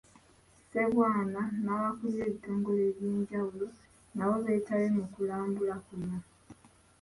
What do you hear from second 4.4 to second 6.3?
beetabye mu kulambula kuno.